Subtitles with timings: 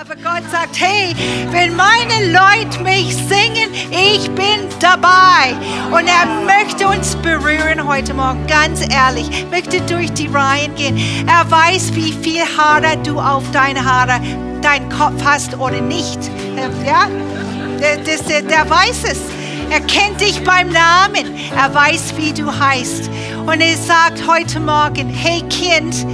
[0.00, 1.14] Aber Gott sagt, hey,
[1.50, 5.52] wenn meine Leute mich singen, ich bin dabei.
[5.90, 10.98] Und er möchte uns berühren heute Morgen, ganz ehrlich, möchte durch die Reihen gehen.
[11.28, 14.22] Er weiß, wie viel Haare du auf deine Haare,
[14.62, 16.18] deinen Kopf hast oder nicht.
[16.86, 17.06] Ja,
[17.78, 19.20] das, der, der weiß es.
[19.68, 21.38] Er kennt dich beim Namen.
[21.54, 23.10] Er weiß, wie du heißt.
[23.44, 26.06] Und er sagt heute Morgen, hey Kind,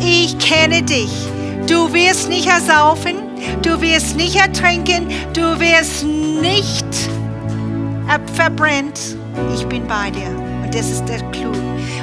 [0.00, 1.10] ich kenne dich.
[1.70, 3.14] Du wirst nicht ersaufen,
[3.62, 6.84] du wirst nicht ertrinken, du wirst nicht
[8.34, 8.98] verbrennt.
[9.54, 10.30] Ich bin bei dir.
[10.64, 11.52] Und das ist der Clou.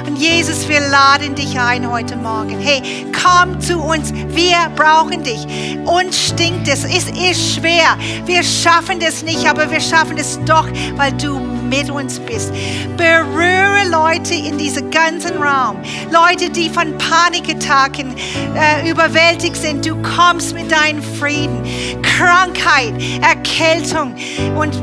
[0.06, 2.58] Und Jesus, wir laden dich ein heute Morgen.
[2.58, 2.80] Hey,
[3.12, 4.10] komm zu uns.
[4.28, 5.46] Wir brauchen dich.
[5.84, 6.84] Uns stinkt es.
[6.84, 7.98] Es ist schwer.
[8.24, 12.52] Wir schaffen das nicht, aber wir schaffen es doch, weil du mit uns bist.
[12.96, 15.76] Berühre Leute in diesem ganzen Raum.
[16.10, 18.14] Leute, die von Panikattacken
[18.54, 19.86] äh, überwältigt sind.
[19.86, 21.62] Du kommst mit deinem Frieden.
[22.02, 24.14] Krankheit, Erkältung
[24.56, 24.74] und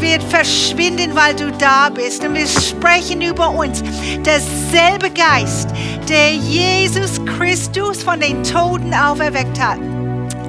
[0.00, 2.24] wird verschwinden, weil du da bist.
[2.24, 3.82] Und wir sprechen über uns.
[4.24, 5.70] Derselbe Geist,
[6.08, 9.78] der Jesus Christus von den Toten auferweckt hat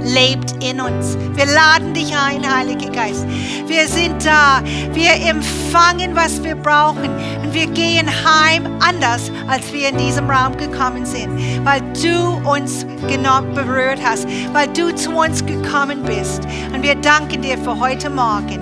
[0.03, 1.17] lebt in uns.
[1.35, 3.25] Wir laden dich ein, Heiliger Geist.
[3.67, 4.61] Wir sind da.
[4.93, 7.09] Wir empfangen, was wir brauchen.
[7.41, 11.65] Und wir gehen heim anders, als wir in diesem Raum gekommen sind.
[11.65, 14.27] Weil du uns genau berührt hast.
[14.53, 16.43] Weil du zu uns gekommen bist.
[16.73, 18.59] Und wir danken dir für heute Morgen.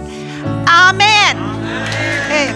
[0.66, 1.38] Amen.
[2.30, 2.50] Hey.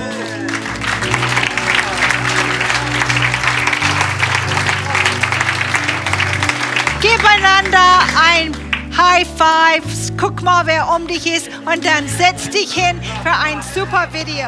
[7.01, 8.64] Gib einander ein
[8.97, 13.61] High Fives, guck mal, wer um dich ist und dann setz dich hin für ein
[13.61, 14.47] super Video.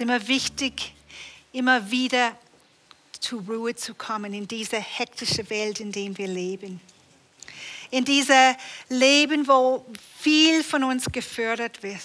[0.00, 0.94] Ist immer wichtig,
[1.52, 2.34] immer wieder
[3.20, 6.80] zur Ruhe zu kommen in diese hektische Welt, in der wir leben.
[7.90, 8.56] In diesem
[8.88, 9.84] Leben, wo
[10.18, 12.00] viel von uns gefördert wird.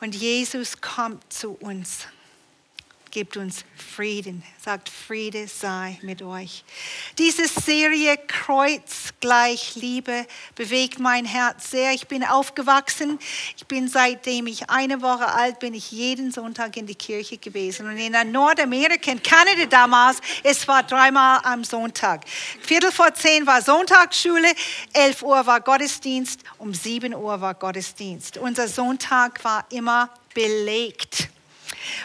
[0.00, 2.06] Und Jesus kommt zu uns
[3.12, 4.42] gebt uns Frieden.
[4.64, 6.64] Sagt, Friede sei mit euch.
[7.18, 11.92] Diese Serie Kreuz gleich Liebe bewegt mein Herz sehr.
[11.92, 13.18] Ich bin aufgewachsen.
[13.56, 17.86] Ich bin seitdem ich eine Woche alt bin, ich jeden Sonntag in die Kirche gewesen.
[17.86, 22.24] Und in Nordamerika, in Kanada damals, es war dreimal am Sonntag.
[22.62, 24.48] Viertel vor zehn war Sonntagsschule,
[24.94, 28.38] elf Uhr war Gottesdienst, um sieben Uhr war Gottesdienst.
[28.38, 31.31] Unser Sonntag war immer belegt.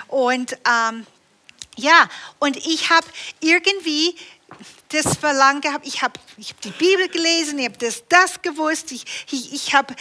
[0.08, 1.06] Und ähm,
[1.76, 3.08] ja, und ich habe
[3.40, 4.16] irgendwie
[4.90, 8.92] das Verlangen gehabt, ich habe ich hab die Bibel gelesen, ich habe das, das gewusst,
[8.92, 9.96] ich, ich, ich habe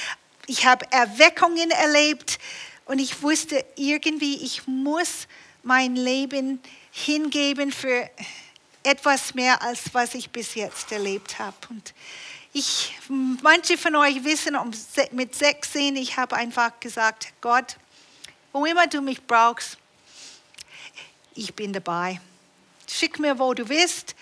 [0.47, 2.39] ich hab Erweckungen erlebt
[2.87, 5.27] und ich wusste irgendwie, ich muss
[5.63, 6.61] mein Leben
[6.93, 8.09] hingeben für
[8.85, 11.57] etwas mehr, als was ich bis jetzt erlebt habe.
[11.69, 11.93] Und
[12.53, 12.97] ich,
[13.43, 14.71] manche von euch wissen, um,
[15.11, 17.77] mit 16, ich habe einfach gesagt, Gott,
[18.57, 19.77] wo immer du mich brauchst,
[21.35, 22.23] ich bin dabei.
[22.89, 24.17] Schick mir, wo du willst.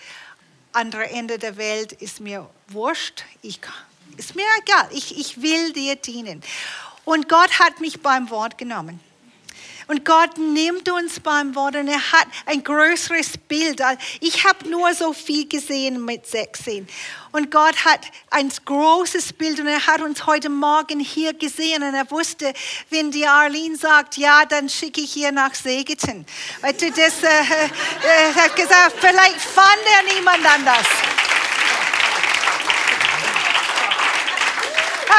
[0.73, 3.23] Andere Ende der Welt ist mir wurscht.
[3.41, 3.61] Ich,
[4.17, 4.89] ist mir egal.
[4.91, 6.43] Ich, ich will dir dienen.
[7.05, 8.99] Und Gott hat mich beim Wort genommen.
[9.87, 13.81] Und Gott nimmt uns beim Wort und er hat ein größeres Bild.
[14.19, 16.87] Ich habe nur so viel gesehen mit 16.
[17.31, 17.99] Und Gott hat
[18.31, 22.53] ein großes Bild und er hat uns heute Morgen hier gesehen und er wusste,
[22.89, 26.25] wenn die Arlene sagt, ja, dann schicke ich ihr nach Segeten.
[26.61, 30.87] Weißt du, das äh, äh, hat gesagt, vielleicht fand er niemand anders.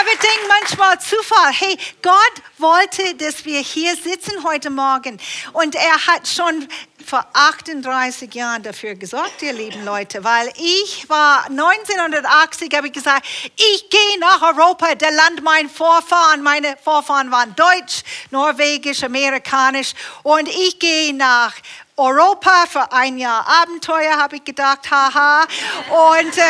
[0.07, 1.53] Aber ich denke manchmal Zufall.
[1.53, 2.15] Hey, Gott
[2.59, 5.19] wollte, dass wir hier sitzen heute Morgen.
[5.53, 6.69] Und er hat schon
[7.05, 13.27] vor 38 Jahren dafür gesorgt, ihr lieben Leute, weil ich war 1980, habe ich gesagt,
[13.57, 16.41] ich gehe nach Europa, der Land meiner Vorfahren.
[16.41, 19.93] Meine Vorfahren waren deutsch, norwegisch, amerikanisch
[20.23, 21.53] und ich gehe nach
[21.99, 25.45] Europa für ein Jahr Abenteuer, habe ich gedacht, haha.
[25.89, 26.43] Und äh,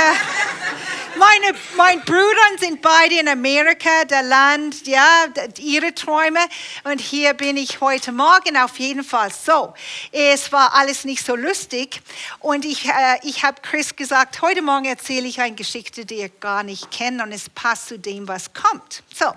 [1.17, 5.27] meine, meine Brüder sind beide in Amerika, der Land, ja,
[5.59, 6.41] ihre Träume.
[6.83, 9.73] Und hier bin ich heute Morgen auf jeden Fall so.
[10.11, 12.03] Es war alles nicht so lustig.
[12.41, 16.29] Und ich, äh, ich habe Chris gesagt, heute Morgen erzähle ich eine Geschichte, die ihr
[16.29, 19.05] gar nicht kennt und es passt zu dem, was kommt.
[19.15, 19.33] So,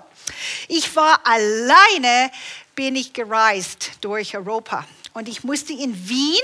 [0.66, 2.32] ich war alleine,
[2.74, 4.84] bin ich gereist durch Europa.
[5.12, 6.42] Und ich musste in Wien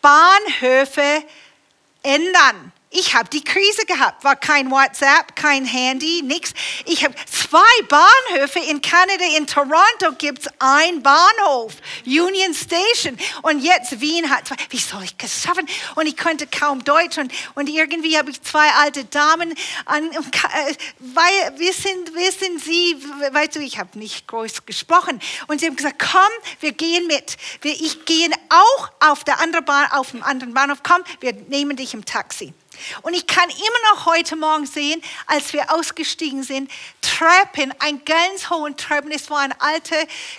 [0.00, 1.24] Bahnhöfe
[2.02, 2.72] ändern.
[2.96, 6.54] Ich habe die Krise gehabt, war kein WhatsApp, kein Handy, nichts.
[6.86, 7.58] Ich habe zwei
[7.88, 11.74] Bahnhöfe in Kanada, in Toronto gibt es einen Bahnhof,
[12.06, 13.18] Union Station.
[13.42, 14.54] Und jetzt Wien hat zwei.
[14.70, 15.66] Wie soll ich das schaffen?
[15.96, 17.18] Und ich konnte kaum Deutsch.
[17.18, 19.52] Und, und irgendwie habe ich zwei alte Damen
[19.86, 20.12] an.
[20.12, 22.96] Äh, weil, wissen, wissen Sie,
[23.32, 25.20] weißt du, ich habe nicht groß gesprochen.
[25.48, 26.20] Und sie haben gesagt, komm,
[26.60, 27.38] wir gehen mit.
[27.64, 30.78] Ich gehe auch auf, der andere Bahn, auf dem anderen Bahnhof.
[30.84, 32.54] Komm, wir nehmen dich im Taxi.
[33.02, 38.50] Und ich kann immer noch heute Morgen sehen, als wir ausgestiegen sind, Treppen, ein ganz
[38.50, 39.10] hohen Treppen.
[39.10, 39.96] Es war ein alter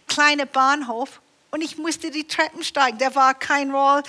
[0.08, 1.22] kleiner Bahnhof
[1.52, 2.98] und ich musste die Treppen steigen.
[2.98, 4.04] Da war kein Roll,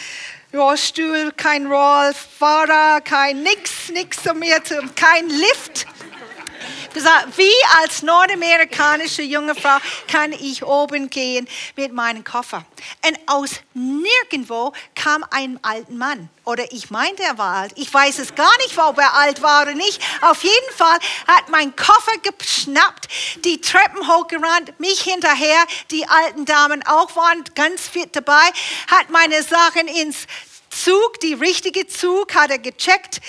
[0.52, 4.60] Rollstuhl, kein Rollfahrer, kein nix, nix mehr,
[4.96, 5.86] kein Lift
[6.96, 7.52] gesagt, wie
[7.82, 9.76] als nordamerikanische junge Frau
[10.10, 11.46] kann ich oben gehen
[11.76, 12.64] mit meinem Koffer.
[13.06, 16.30] Und aus nirgendwo kam ein alter Mann.
[16.46, 17.72] Oder ich meinte, er war alt.
[17.76, 20.00] Ich weiß es gar nicht, ob er alt war oder nicht.
[20.22, 23.08] Auf jeden Fall hat mein Koffer geschnappt,
[23.44, 25.66] die Treppen hochgerannt, mich hinterher.
[25.90, 28.48] Die alten Damen auch waren ganz fit dabei,
[28.90, 30.26] hat meine Sachen ins
[30.70, 33.20] Zug, die richtige Zug, hat er gecheckt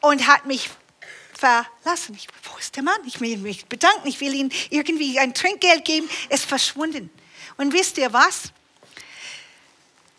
[0.00, 0.70] und hat mich
[1.40, 2.14] verlassen.
[2.14, 3.00] Ich, wo ist der Mann?
[3.06, 6.08] Ich will mich bedanken, ich will ihm irgendwie ein Trinkgeld geben.
[6.28, 7.10] Es ist verschwunden.
[7.56, 8.52] Und wisst ihr was?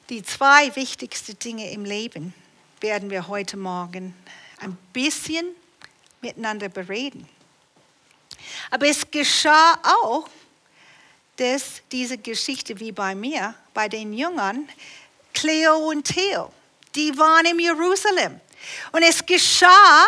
[0.09, 2.33] Die zwei wichtigsten Dinge im Leben
[2.81, 4.15] werden wir heute Morgen
[4.59, 5.45] ein bisschen
[6.21, 7.29] miteinander bereden.
[8.71, 10.27] Aber es geschah auch,
[11.38, 14.68] dass diese Geschichte wie bei mir, bei den Jüngern,
[15.33, 16.51] Cleo und Theo,
[16.95, 18.39] die waren in Jerusalem.
[18.91, 20.06] Und es geschah,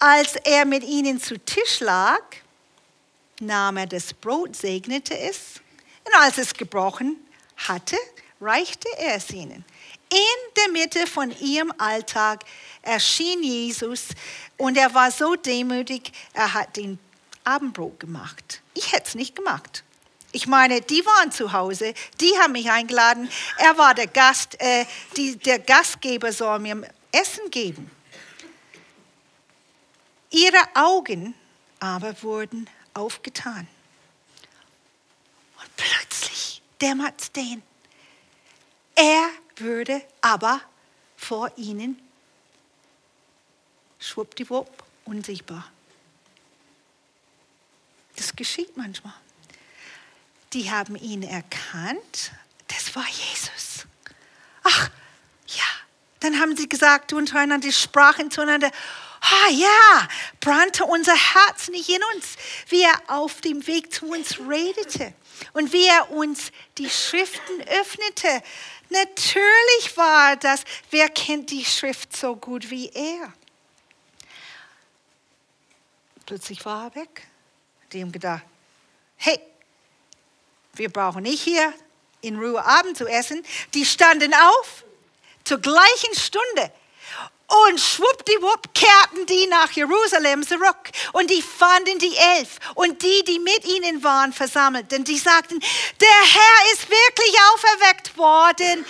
[0.00, 2.22] als er mit ihnen zu Tisch lag,
[3.40, 5.60] nahm er das Brot, segnete es
[6.04, 7.16] und als es gebrochen
[7.56, 7.96] hatte,
[8.40, 9.64] reichte er es ihnen.
[10.12, 12.44] In der Mitte von ihrem Alltag
[12.82, 14.08] erschien Jesus
[14.56, 16.98] und er war so demütig, er hat den
[17.44, 18.62] Abendbrot gemacht.
[18.74, 19.84] Ich hätte es nicht gemacht.
[20.32, 23.28] Ich meine, die waren zu Hause, die haben mich eingeladen.
[23.58, 24.86] Er war der Gast, äh,
[25.16, 26.82] die, der Gastgeber soll mir
[27.12, 27.90] Essen geben.
[30.30, 31.34] Ihre Augen
[31.80, 33.66] aber wurden aufgetan.
[35.60, 37.62] Und plötzlich dämmert es den.
[38.94, 40.60] Er würde aber
[41.16, 42.00] vor ihnen
[43.98, 45.70] schwuppdiwupp unsichtbar.
[48.16, 49.14] Das geschieht manchmal.
[50.52, 52.32] Die haben ihn erkannt,
[52.68, 53.86] das war Jesus.
[54.62, 54.90] Ach,
[55.46, 55.64] ja.
[56.20, 58.70] Dann haben sie gesagt untereinander, die sprachen zueinander,
[59.20, 60.08] Ah ja,
[60.40, 62.36] brannte unser Herz nicht in uns,
[62.68, 65.12] wie er auf dem Weg zu uns redete
[65.52, 68.42] und wie er uns die Schriften öffnete.
[68.88, 73.32] Natürlich war das, wer kennt die Schrift so gut wie er?
[76.26, 77.26] Plötzlich war er weg.
[77.92, 78.42] Die haben gedacht,
[79.16, 79.40] hey,
[80.74, 81.74] wir brauchen nicht hier
[82.20, 83.44] in Ruhe Abend zu essen.
[83.74, 84.84] Die standen auf
[85.44, 86.72] zur gleichen Stunde
[87.50, 90.90] und schwuppdiwupp kehrten die nach Jerusalem zurück.
[91.12, 94.90] Und die fanden die Elf und die, die mit ihnen waren, versammelt.
[94.92, 98.84] Denn die sagten, der Herr ist wirklich auferweckt worden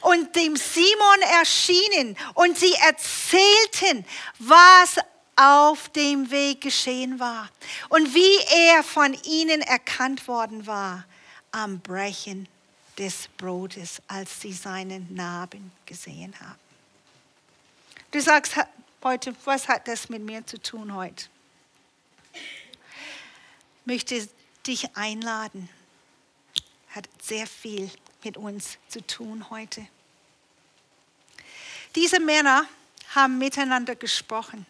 [0.00, 2.16] und dem Simon erschienen.
[2.34, 4.06] Und sie erzählten,
[4.38, 4.96] was
[5.36, 7.50] auf dem Weg geschehen war
[7.90, 8.38] und wie
[8.72, 11.04] er von ihnen erkannt worden war
[11.52, 12.48] am Brechen
[12.98, 16.65] des Brotes, als sie seinen Narben gesehen haben.
[18.16, 18.54] Du sagst
[19.04, 21.26] heute, was hat das mit mir zu tun heute?
[22.32, 22.40] Ich
[23.84, 24.26] möchte
[24.66, 25.68] dich einladen.
[26.88, 27.90] Hat sehr viel
[28.24, 29.86] mit uns zu tun heute.
[31.94, 32.66] Diese Männer
[33.14, 34.64] haben miteinander gesprochen.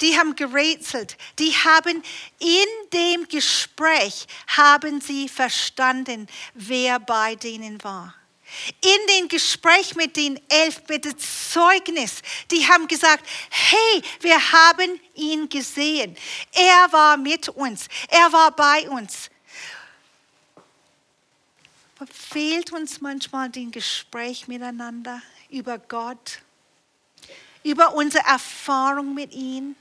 [0.00, 1.18] Die haben gerätselt.
[1.38, 2.02] Die haben
[2.38, 8.14] in dem Gespräch haben sie verstanden, wer bei denen war.
[8.80, 15.00] In dem Gespräch mit den elf, mit dem Zeugnis, die haben gesagt, hey, wir haben
[15.14, 16.16] ihn gesehen.
[16.52, 17.86] Er war mit uns.
[18.08, 19.30] Er war bei uns.
[22.10, 26.40] Fehlt uns manchmal das Gespräch miteinander über Gott,
[27.62, 29.76] über unsere Erfahrung mit ihm.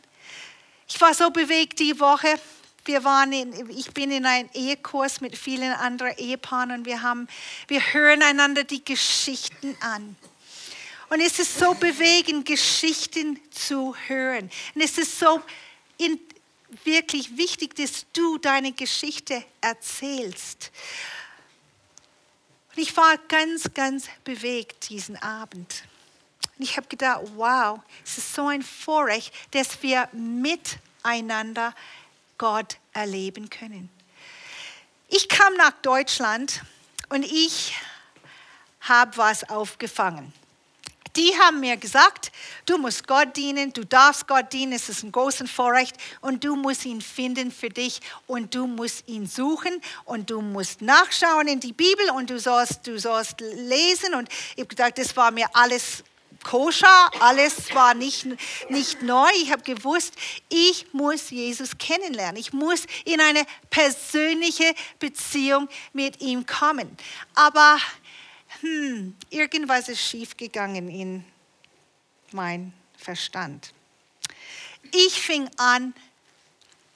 [0.88, 2.40] Ich war so bewegt die Woche.
[2.86, 7.28] Wir waren in, ich bin in einem Ehekurs mit vielen anderen Ehepaaren und wir, haben,
[7.68, 10.16] wir hören einander die Geschichten an.
[11.10, 14.50] Und es ist so bewegend, Geschichten zu hören.
[14.74, 15.42] Und es ist so
[15.98, 16.20] in,
[16.84, 20.72] wirklich wichtig, dass du deine Geschichte erzählst.
[22.70, 25.84] Und ich war ganz, ganz bewegt diesen Abend.
[26.58, 31.76] Und ich habe gedacht, wow, es ist so ein Vorrecht, dass wir miteinander
[32.41, 33.88] Gott erleben können.
[35.10, 36.63] Ich kam nach Deutschland
[37.10, 37.75] und ich
[38.79, 40.33] habe was aufgefangen.
[41.15, 42.31] Die haben mir gesagt,
[42.65, 46.55] du musst Gott dienen, du darfst Gott dienen, es ist ein großes Vorrecht und du
[46.55, 51.60] musst ihn finden für dich und du musst ihn suchen und du musst nachschauen in
[51.60, 55.45] die Bibel und du sollst, du sollst lesen und ich habe gesagt, das war mir
[55.53, 56.03] alles
[56.43, 58.27] koscher, alles war nicht,
[58.69, 59.29] nicht neu.
[59.41, 60.13] Ich habe gewusst,
[60.50, 62.38] ich muss Jesus kennenlernen.
[62.38, 66.95] Ich muss in eine persönliche Beziehung mit ihm kommen.
[67.36, 67.77] Aber
[68.62, 71.25] hm, irgendwas ist schiefgegangen in
[72.31, 73.74] mein Verstand.
[74.93, 75.93] Ich fing an,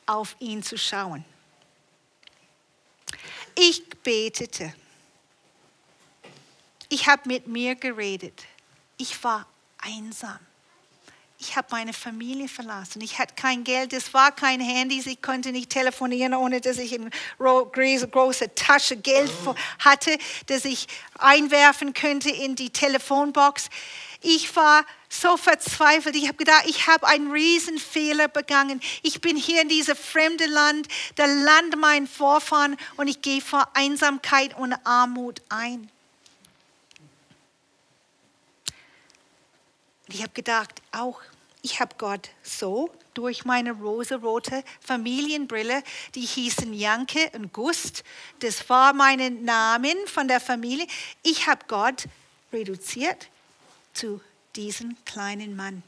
[0.05, 1.25] auf ihn zu schauen.
[3.55, 4.73] Ich betete.
[6.89, 8.45] Ich habe mit mir geredet.
[8.97, 9.45] Ich war
[9.77, 10.39] einsam.
[11.37, 13.01] Ich habe meine Familie verlassen.
[13.01, 16.93] Ich hatte kein Geld, es war kein Handy, ich konnte nicht telefonieren, ohne dass ich
[16.93, 19.29] eine große Tasche Geld
[19.79, 20.87] hatte, das ich
[21.19, 23.69] einwerfen könnte in die Telefonbox.
[24.21, 26.15] Ich war so verzweifelt.
[26.15, 28.79] Ich habe gedacht, ich habe einen Riesenfehler begangen.
[29.03, 30.87] Ich bin hier in diesem fremden Land,
[31.17, 35.91] der Land meiner Vorfahren, und ich gehe vor Einsamkeit und Armut ein.
[40.07, 41.21] Ich habe gedacht, auch
[41.61, 45.81] ich habe Gott so durch meine rosarote Familienbrille,
[46.13, 48.03] die hießen Janke und Gust,
[48.39, 50.85] das war mein Namen von der Familie.
[51.23, 52.05] Ich habe Gott
[52.53, 53.29] reduziert
[53.93, 54.21] zu
[54.55, 55.81] diesem kleinen Mann.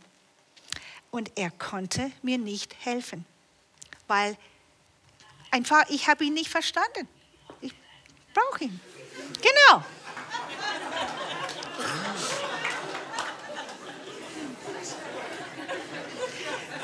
[1.12, 3.26] Und er konnte mir nicht helfen,
[4.08, 4.36] weil
[5.52, 7.08] einfach ich habe ihn nicht verstanden.
[7.62, 7.74] Ich
[8.34, 8.80] brauche ihn.
[9.42, 9.84] Genau.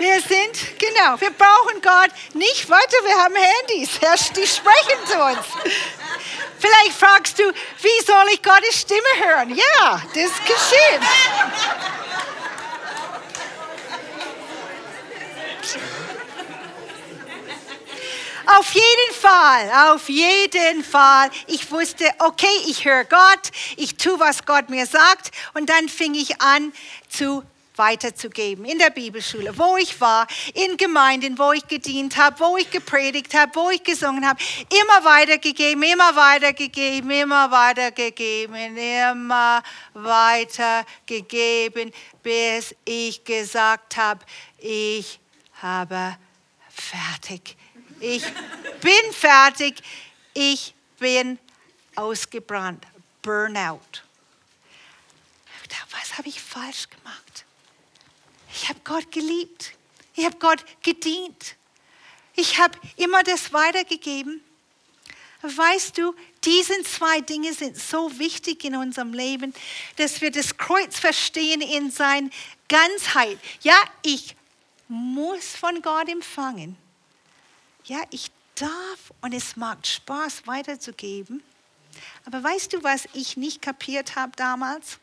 [0.03, 3.91] Wir sind, genau, wir brauchen Gott nicht weiter, wir haben Handys,
[4.35, 5.47] die sprechen zu uns.
[6.59, 9.55] Vielleicht fragst du, wie soll ich Gottes Stimme hören?
[9.55, 10.99] Ja, das geschieht.
[18.45, 21.29] Auf jeden Fall, auf jeden Fall.
[21.47, 25.31] Ich wusste, okay, ich höre Gott, ich tue, was Gott mir sagt.
[25.53, 26.73] Und dann fing ich an
[27.07, 32.57] zu weiterzugeben in der Bibelschule, wo ich war, in Gemeinden, wo ich gedient habe, wo
[32.57, 34.39] ich gepredigt habe, wo ich gesungen habe,
[34.69, 39.63] immer weitergegeben, immer weitergegeben, immer weitergegeben, immer
[39.93, 44.25] weitergegeben, bis ich gesagt habe,
[44.57, 45.19] ich
[45.61, 46.17] habe
[46.69, 47.55] fertig.
[47.99, 48.23] Ich
[48.81, 49.81] bin fertig.
[50.33, 51.39] Ich bin
[51.95, 52.85] ausgebrannt.
[53.21, 53.79] Burnout.
[55.91, 57.42] Was habe ich falsch gemacht?
[58.63, 59.73] Ich habe Gott geliebt.
[60.15, 61.57] Ich habe Gott gedient.
[62.33, 64.41] Ich habe immer das weitergegeben.
[65.41, 66.15] Weißt du,
[66.45, 69.53] diese zwei Dinge sind so wichtig in unserem Leben,
[69.97, 72.29] dass wir das Kreuz verstehen in seiner
[72.69, 73.37] Ganzheit.
[73.63, 74.33] Ja, ich
[74.87, 76.77] muss von Gott empfangen.
[77.83, 81.43] Ja, ich darf und es macht Spaß weiterzugeben.
[82.23, 84.99] Aber weißt du, was ich nicht kapiert habe damals?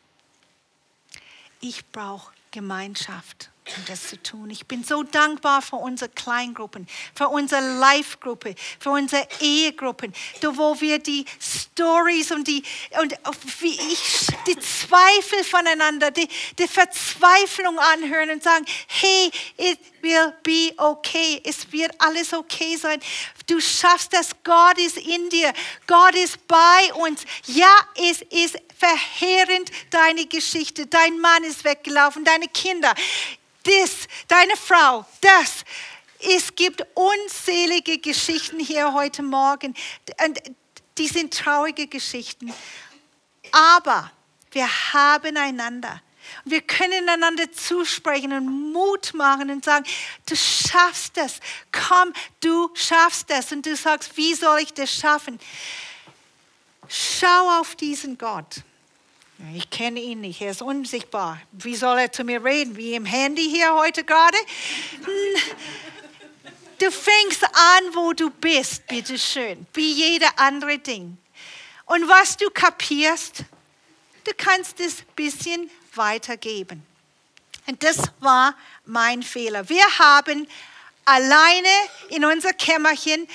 [1.61, 3.51] Ich brauche Gemeinschaft.
[3.77, 4.51] Um das zu tun.
[4.51, 10.13] Ich bin so dankbar für unsere Kleingruppen, für unsere Live-Gruppe, für unsere Ehegruppen,
[10.43, 12.63] wo wir die Stories und die,
[13.01, 13.15] und
[13.61, 20.73] wie ich, die Zweifel voneinander, die, die Verzweiflung anhören und sagen, hey, it will be
[20.77, 21.41] okay.
[21.45, 23.01] Es wird alles okay sein.
[23.47, 24.31] Du schaffst das.
[24.45, 25.53] Gott ist in dir.
[25.87, 27.25] Gott ist bei uns.
[27.47, 30.87] Ja, es ist verheerend deine Geschichte.
[30.87, 32.95] Dein Mann ist weggelaufen, deine Kinder
[33.71, 35.65] das, deine Frau, das.
[36.19, 39.75] Es gibt unzählige Geschichten hier heute Morgen.
[40.25, 40.41] Und
[40.99, 42.53] die sind traurige Geschichten.
[43.53, 44.11] Aber
[44.53, 46.03] wir haben einander.
[46.45, 49.85] Wir können einander zusprechen und Mut machen und sagen,
[50.27, 51.41] du schaffst das.
[51.73, 53.51] Komm, du schaffst das.
[53.53, 55.41] Und du sagst, wie soll ich das schaffen?
[56.89, 58.63] Schau auf diesen Gott.
[59.55, 61.41] Ich kenne ihn nicht, er ist unsichtbar.
[61.53, 62.77] Wie soll er zu mir reden?
[62.77, 64.37] Wie im Handy hier heute gerade?
[66.79, 71.17] Du fängst an, wo du bist, bitteschön, wie jeder andere Ding.
[71.87, 73.45] Und was du kapierst,
[74.25, 76.83] du kannst es ein bisschen weitergeben.
[77.67, 78.55] Und das war
[78.85, 79.69] mein Fehler.
[79.69, 80.47] Wir haben
[81.05, 81.69] alleine
[82.11, 83.27] in unser Kämmerchen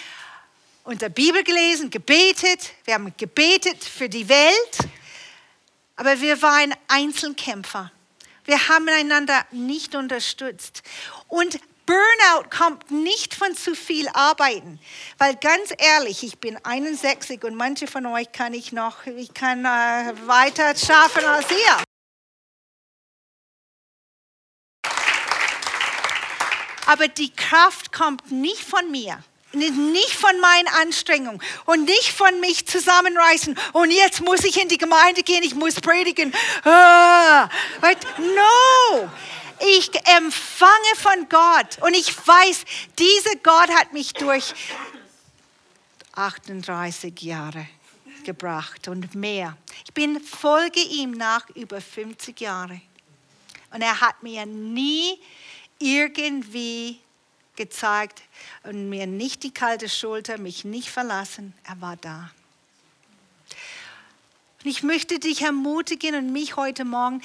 [0.84, 2.74] unsere Bibel gelesen, gebetet.
[2.84, 4.78] Wir haben gebetet für die Welt
[5.96, 7.92] aber wir waren Einzelkämpfer.
[8.46, 10.84] Wir haben einander nicht unterstützt.
[11.28, 14.80] Und Burnout kommt nicht von zu viel Arbeiten,
[15.20, 19.66] weil ganz ehrlich, ich bin 61 und manche von euch kann ich noch, ich kann
[19.66, 21.84] äh, weiter schaffen als ihr.
[26.88, 29.24] Aber die Kraft kommt nicht von mir
[29.56, 34.78] nicht von meinen Anstrengungen und nicht von mich zusammenreißen und jetzt muss ich in die
[34.78, 36.34] Gemeinde gehen, ich muss predigen.
[36.64, 37.50] Ah,
[38.18, 39.10] no,
[39.60, 42.66] ich empfange von Gott und ich weiß,
[43.00, 44.54] dieser Gott hat mich durch
[46.14, 47.68] 38 Jahre
[48.24, 49.58] gebracht und mehr.
[49.86, 52.82] Ich bin folge ihm nach über 50 Jahre
[53.72, 55.20] und er hat mir nie
[55.80, 57.00] irgendwie
[57.56, 58.22] gezeigt
[58.64, 61.54] und mir nicht die kalte Schulter, mich nicht verlassen.
[61.64, 62.32] Er war da.
[64.64, 67.22] Und ich möchte dich ermutigen und mich heute Morgen,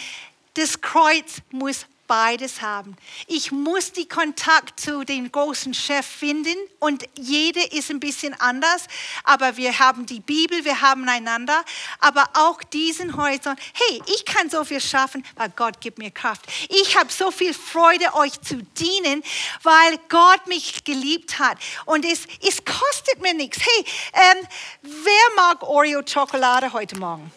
[0.55, 2.97] das Kreuz muss beides haben.
[3.29, 8.89] Ich muss die Kontakt zu dem großen Chef finden und jede ist ein bisschen anders,
[9.23, 11.65] aber wir haben die Bibel, wir haben einander,
[12.01, 13.61] aber auch diesen Horizont.
[13.75, 16.47] Hey, ich kann so viel schaffen, weil Gott gibt mir Kraft.
[16.69, 19.23] Ich habe so viel Freude, euch zu dienen,
[19.63, 23.61] weil Gott mich geliebt hat und es, es kostet mir nichts.
[23.61, 24.49] Hey, ähm,
[24.83, 27.31] wer mag Oreo-Schokolade heute Morgen?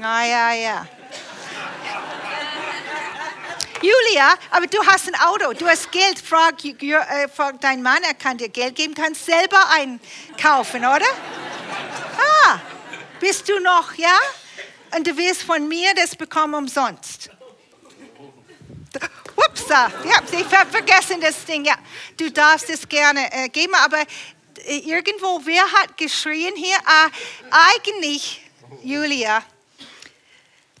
[0.00, 0.86] Ah, ja, ja.
[3.82, 6.18] Julia, aber du hast ein Auto, du hast Geld.
[6.18, 11.06] Frag, äh, frag deinen Mann, er kann dir Geld geben, kannst selber einkaufen, oder?
[12.44, 12.60] Ah,
[13.20, 14.18] bist du noch, ja?
[14.94, 17.30] Und du wirst von mir das bekommen umsonst.
[19.36, 19.90] Ups, ja,
[20.30, 21.64] ich habe vergessen das Ding.
[21.64, 21.76] Ja,
[22.18, 26.76] du darfst es gerne äh, geben, aber äh, irgendwo, wer hat geschrien hier?
[26.84, 27.08] Ah,
[27.74, 28.42] eigentlich,
[28.82, 29.42] Julia,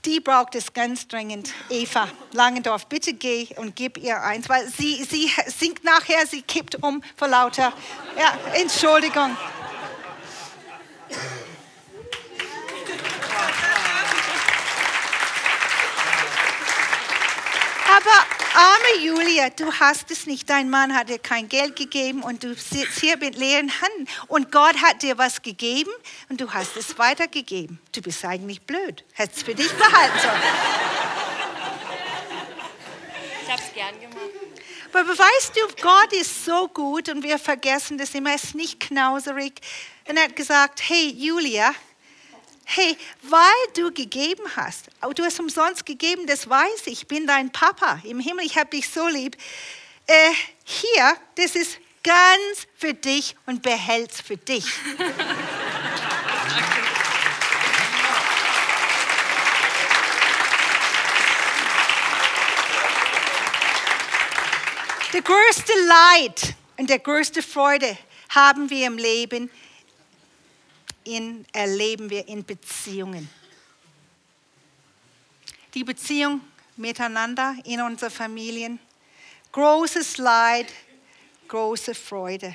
[0.04, 1.52] die braucht es ganz dringend.
[1.68, 6.82] Eva Langendorf, bitte geh und gib ihr eins, weil sie, sie singt nachher, sie kippt
[6.82, 7.72] um vor lauter.
[8.18, 9.36] Ja, Entschuldigung.
[17.86, 20.48] Aber arme Julia, du hast es nicht.
[20.48, 24.10] Dein Mann hat dir kein Geld gegeben und du sitzt hier mit leeren Händen.
[24.28, 25.90] Und Gott hat dir was gegeben
[26.28, 27.78] und du hast es weitergegeben.
[27.92, 29.04] Du bist eigentlich blöd.
[29.12, 30.42] Hättest es für dich behalten sollen.
[33.42, 34.20] Ich habe es gern gemacht.
[34.92, 38.30] Aber weißt du, Gott ist so gut und wir vergessen das immer.
[38.30, 39.60] Er ist nicht knauserig.
[40.08, 41.72] Und er hat gesagt, hey Julia,
[42.72, 43.40] Hey, weil
[43.74, 48.20] du gegeben hast, du hast umsonst gegeben, das weiß ich, ich bin dein Papa im
[48.20, 49.36] Himmel, ich habe dich so lieb.
[50.06, 50.30] Äh,
[50.62, 54.64] hier, das ist ganz für dich und behält's für dich.
[65.12, 69.50] Der größte Leid und der größte Freude haben wir im Leben
[71.04, 73.28] in, erleben wir in Beziehungen.
[75.74, 76.40] Die Beziehung
[76.76, 78.78] miteinander in unseren Familien.
[79.52, 80.66] Großes Leid,
[81.48, 82.54] große Freude.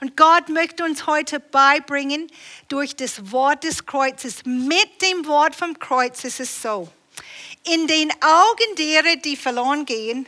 [0.00, 2.28] Und Gott möchte uns heute beibringen,
[2.68, 6.90] durch das Wort des Kreuzes, mit dem Wort vom Kreuz ist es so.
[7.64, 10.26] in den Augen derer, die verloren gehen,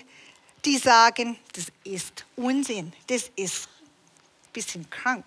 [0.65, 5.25] die sagen, das ist Unsinn, das ist ein bisschen krank.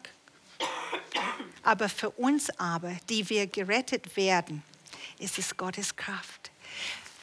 [1.67, 4.63] Aber für uns aber, die wir gerettet werden,
[5.19, 6.49] ist es Gottes Kraft.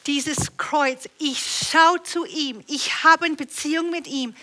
[0.05, 4.35] Dieses Kreuz, ich schaue zu ihm, ich habe eine Beziehung mit ihm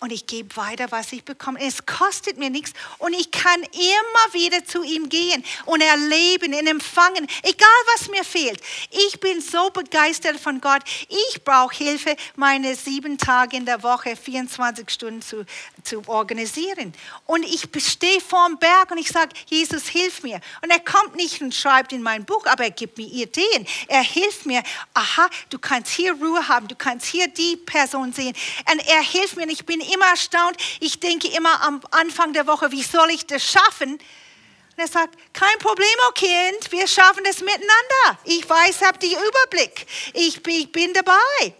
[0.00, 1.60] und ich gebe weiter, was ich bekomme.
[1.60, 6.66] Es kostet mir nichts und ich kann immer wieder zu ihm gehen und erleben und
[6.66, 8.60] empfangen, egal was mir fehlt.
[8.90, 10.82] Ich bin so begeistert von Gott.
[11.08, 15.44] Ich brauche Hilfe, meine sieben Tage in der Woche, 24 Stunden zu,
[15.82, 16.92] zu organisieren.
[17.26, 20.40] Und ich stehe vor dem Berg und ich sage, Jesus, hilf mir.
[20.62, 23.66] Und er kommt nicht und schreibt in mein Buch, aber er gibt mir Ideen.
[23.88, 24.62] Er hilft mir,
[24.94, 28.34] aha, du kannst hier Ruhe haben, du kannst hier die Person sehen.
[28.70, 30.56] Und er hilft mir und ich bin immer erstaunt.
[30.80, 33.92] Ich denke immer am Anfang der Woche, wie soll ich das schaffen?
[33.92, 38.18] Und er sagt, kein Problem, oh Kind, wir schaffen das miteinander.
[38.24, 39.86] Ich weiß, habe den Überblick.
[40.14, 41.54] Ich bin dabei.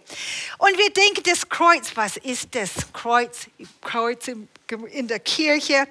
[0.57, 2.69] Und wir denken, das Kreuz, was ist das?
[2.93, 3.47] Kreuz,
[3.81, 5.87] Kreuz in der Kirche,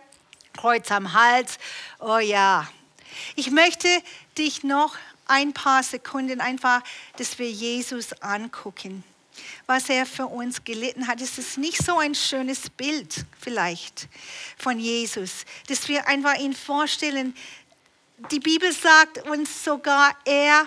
[0.56, 1.58] Kreuz am Hals.
[1.98, 2.66] Oh ja.
[3.36, 3.88] Ich möchte
[4.38, 4.96] dich noch
[5.26, 6.80] ein paar Sekunden einfach,
[7.18, 9.04] dass wir Jesus angucken
[9.68, 11.20] was er für uns gelitten hat.
[11.20, 14.08] Es ist nicht so ein schönes Bild vielleicht
[14.56, 17.36] von Jesus, dass wir einfach ihn vorstellen.
[18.30, 20.66] Die Bibel sagt uns sogar, er,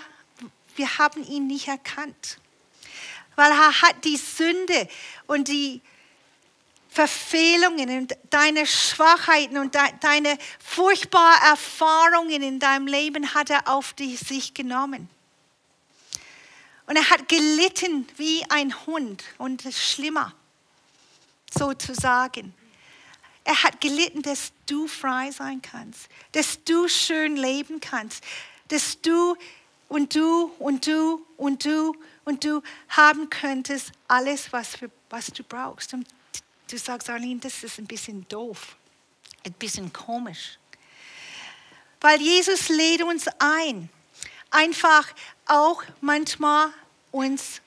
[0.76, 2.38] wir haben ihn nicht erkannt,
[3.34, 4.88] weil er hat die Sünde
[5.26, 5.80] und die
[6.88, 14.54] Verfehlungen und deine Schwachheiten und deine furchtbaren Erfahrungen in deinem Leben hat er auf sich
[14.54, 15.08] genommen.
[16.92, 20.34] Und er hat gelitten wie ein Hund und schlimmer,
[21.50, 22.52] sozusagen.
[23.44, 28.22] Er hat gelitten, dass du frei sein kannst, dass du schön leben kannst,
[28.68, 29.36] dass du
[29.88, 35.42] und du und du und du und du haben könntest alles, was, für, was du
[35.44, 35.94] brauchst.
[35.94, 36.06] Und
[36.70, 38.76] du sagst, Arlene, das ist ein bisschen doof,
[39.46, 40.58] ein bisschen komisch.
[42.02, 43.88] Weil Jesus lädt uns ein,
[44.50, 45.10] einfach
[45.46, 46.70] auch manchmal
[47.12, 47.62] uns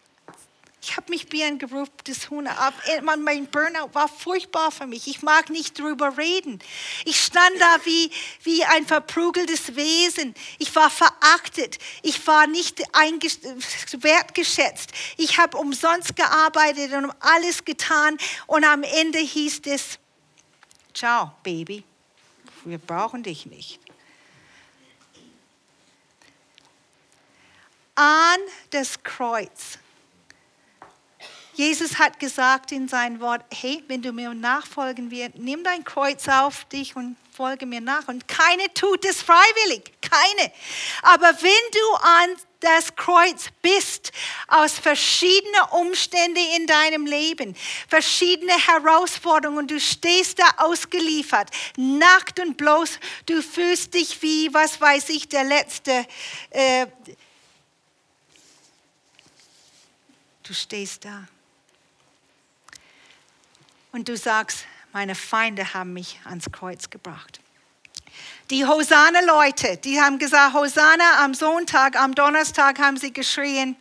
[0.88, 2.76] ich habe mich wie ein gerupftes Huhn ab.
[3.02, 5.08] Mein Burnout war furchtbar für mich.
[5.08, 6.60] Ich mag nicht drüber reden.
[7.06, 8.12] Ich stand da wie,
[8.44, 10.36] wie ein verprügeltes Wesen.
[10.60, 11.80] Ich war verachtet.
[12.04, 14.92] Ich war nicht wertgeschätzt.
[15.18, 18.20] Ich habe umsonst gearbeitet und alles getan.
[18.46, 19.98] Und am Ende hieß es,
[20.94, 21.84] ciao, Baby.
[22.64, 23.80] Wir brauchen dich nicht.
[27.96, 28.40] An
[28.72, 29.80] das Kreuz.
[31.56, 36.28] Jesus hat gesagt in sein Wort, hey, wenn du mir nachfolgen wirst, nimm dein Kreuz
[36.28, 38.10] auf dich und folge mir nach.
[38.10, 40.52] Und keine tut es freiwillig, keine.
[41.02, 44.12] Aber wenn du an das Kreuz bist,
[44.50, 47.56] aus verschiedenen Umständen in deinem Leben,
[47.88, 54.82] verschiedene Herausforderungen, und du stehst da ausgeliefert, nackt und bloß, du fühlst dich wie, was
[54.82, 56.06] weiß ich, der letzte.
[56.50, 56.88] Äh,
[60.48, 61.28] Du stehst da.
[63.92, 67.40] Und du sagst, meine Feinde haben mich ans Kreuz gebracht.
[68.50, 73.76] Die Hosanna-Leute, die haben gesagt, Hosanna am Sonntag, am Donnerstag haben sie geschrien.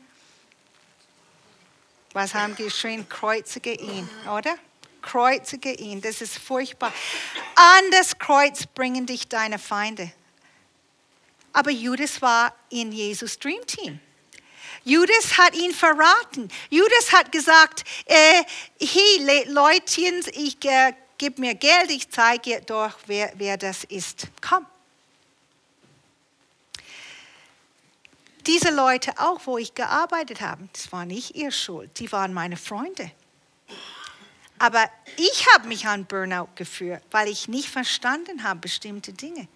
[2.14, 3.06] Was haben sie geschrien?
[3.08, 4.56] Kreuzige ihn, oder?
[5.02, 6.92] Kreuzige ihn, das ist furchtbar.
[7.56, 10.10] An das Kreuz bringen dich deine Feinde.
[11.52, 14.00] Aber Judas war in Jesus Dream Team.
[14.84, 16.48] Judas hat ihn verraten.
[16.70, 18.44] Judas hat gesagt, äh,
[18.78, 24.28] hey Leutchen, ich äh, gib mir Geld, ich zeige doch, wer, wer das ist.
[24.46, 24.66] Komm.
[28.46, 32.58] Diese Leute auch, wo ich gearbeitet habe, das war nicht ihr Schuld, die waren meine
[32.58, 33.10] Freunde.
[34.58, 39.48] Aber ich habe mich an Burnout geführt, weil ich nicht verstanden habe bestimmte Dinge.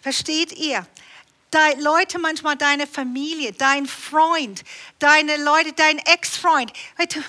[0.00, 0.86] Versteht ihr?
[1.52, 4.62] Deine Leute, manchmal deine Familie, dein Freund,
[4.98, 6.72] deine Leute, dein Ex-Freund.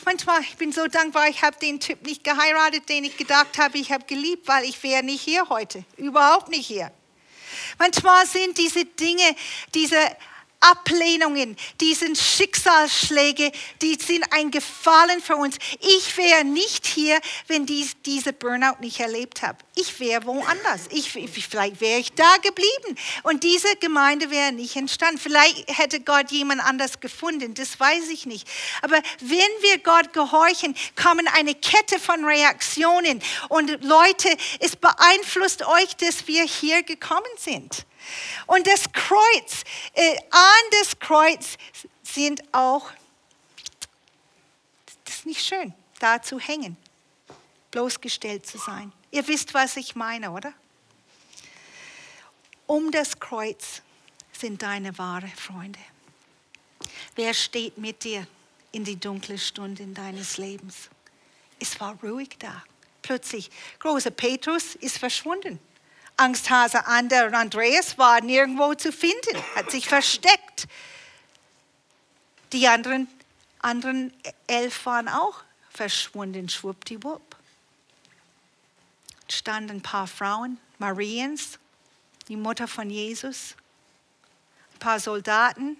[0.06, 3.78] Manchmal, ich bin so dankbar, ich habe den Typ nicht geheiratet, den ich gedacht habe,
[3.78, 6.92] ich habe geliebt, weil ich wäre nicht hier heute, überhaupt nicht hier.
[7.78, 9.36] Manchmal sind diese Dinge,
[9.76, 9.98] diese
[10.64, 15.58] Ablehnungen, diesen Schicksalsschläge, die sind ein Gefallen für uns.
[15.80, 19.58] Ich wäre nicht hier, wenn ich diese Burnout nicht erlebt habe.
[19.76, 20.84] Ich wäre woanders.
[20.92, 25.20] Ich, vielleicht wäre ich da geblieben und diese Gemeinde wäre nicht entstanden.
[25.20, 28.48] Vielleicht hätte Gott jemand anders gefunden, das weiß ich nicht.
[28.82, 35.96] Aber wenn wir Gott gehorchen, kommen eine Kette von Reaktionen und Leute, es beeinflusst euch,
[35.98, 37.86] dass wir hier gekommen sind.
[38.48, 39.64] Und das Kreuz,
[39.94, 41.58] äh, an das Kreuz
[42.04, 42.92] sind auch,
[45.06, 46.78] das ist nicht schön, da zu hängen,
[47.72, 48.92] bloßgestellt zu sein.
[49.12, 50.54] Ihr wisst, was ich meine, oder?
[52.66, 53.82] Um das Kreuz
[54.32, 55.80] sind deine wahre Freunde.
[57.16, 58.28] Wer steht mit dir
[58.72, 60.90] in die dunkle Stunde deines Lebens?
[61.60, 62.64] Es war ruhig da.
[63.02, 65.60] Plötzlich, großer Petrus ist verschwunden.
[66.18, 70.68] Angsthase Ander und Andreas war nirgendwo zu finden, hat sich versteckt.
[72.52, 73.08] Die anderen,
[73.60, 74.14] anderen
[74.48, 77.36] elf waren auch verschwunden, schwuppdiwupp.
[79.28, 81.58] Standen ein paar Frauen, Mariens,
[82.28, 83.56] die Mutter von Jesus,
[84.74, 85.78] ein paar Soldaten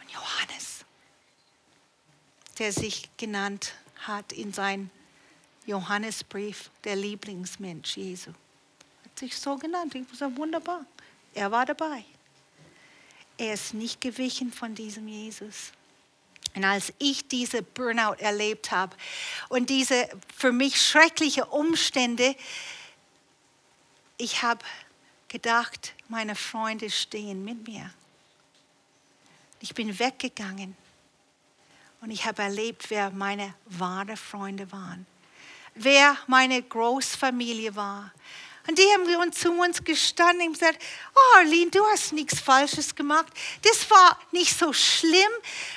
[0.00, 0.84] und Johannes,
[2.58, 3.74] der sich genannt
[4.06, 4.90] hat in seinem
[5.66, 8.30] Johannesbrief, der Lieblingsmensch Jesu.
[9.04, 9.94] Hat sich so genannt.
[9.94, 10.84] Ich war wunderbar.
[11.34, 12.04] Er war dabei.
[13.36, 15.72] Er ist nicht gewichen von diesem Jesus.
[16.54, 18.96] Und als ich diese Burnout erlebt habe
[19.48, 22.36] und diese für mich schreckliche Umstände,
[24.18, 24.64] ich habe
[25.28, 27.92] gedacht, meine Freunde stehen mit mir.
[29.60, 30.76] Ich bin weggegangen
[32.00, 35.06] und ich habe erlebt, wer meine wahren Freunde waren,
[35.74, 38.12] wer meine Großfamilie war,
[38.66, 40.78] und die haben uns zu uns gestanden und gesagt,
[41.14, 43.26] oh Arlene, du hast nichts Falsches gemacht.
[43.62, 45.20] Das war nicht so schlimm.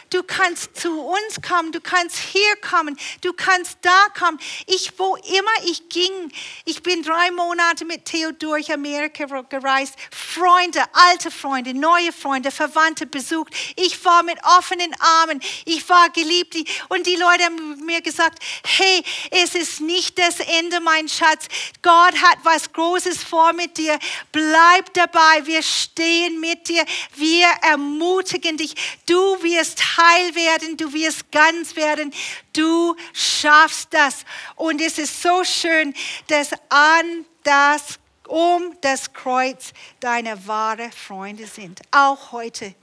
[0.10, 4.40] Du kannst zu uns kommen, du kannst hier kommen, du kannst da kommen.
[4.66, 6.32] Ich, wo immer ich ging,
[6.64, 13.06] ich bin drei Monate mit Theo durch Amerika gereist, Freunde, alte Freunde, neue Freunde, Verwandte
[13.06, 13.54] besucht.
[13.76, 16.56] Ich war mit offenen Armen, ich war geliebt.
[16.88, 21.48] Und die Leute haben mir gesagt, hey, es ist nicht das Ende, mein Schatz.
[21.82, 23.98] Gott hat was Großes vor mit dir.
[24.32, 25.46] Bleib dabei.
[25.46, 26.86] Wir stehen mit dir.
[27.16, 28.76] Wir ermutigen dich.
[29.08, 30.78] Du wirst heil werden.
[30.78, 32.14] Du wirst ganz werden.
[32.54, 34.26] Du schaffst das.
[34.56, 35.96] Und es ist so schön,
[36.28, 41.82] dass an das um das Kreuz deine wahre Freunde sind.
[41.90, 42.76] Auch heute.